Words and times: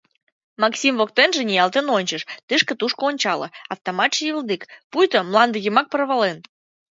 Максим 0.63 0.93
воктенже 0.99 1.41
ниялтен 1.49 1.87
ончыш, 1.97 2.21
тышке-тушко 2.47 3.01
ончале— 3.09 3.47
автоматше 3.73 4.21
йывылдик, 4.25 4.61
пуйто 4.91 5.17
мланде 5.29 5.57
йымак 5.61 5.87
порволен. 5.91 6.37